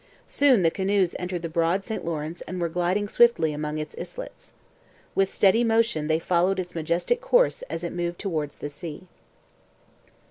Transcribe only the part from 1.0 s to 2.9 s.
entered the broad St Lawrence and were